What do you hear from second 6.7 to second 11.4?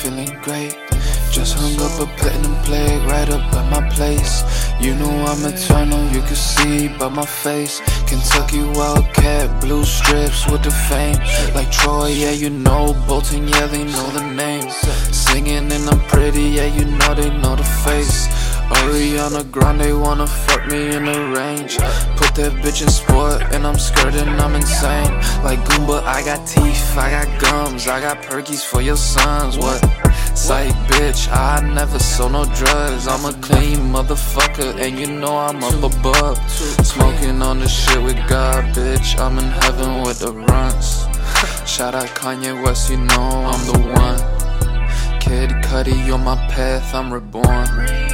by my face. Kentucky Wildcat, blue strips with the fame.